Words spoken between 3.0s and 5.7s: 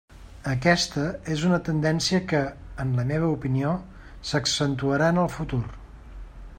la meva opinió, s'accentuarà en el futur.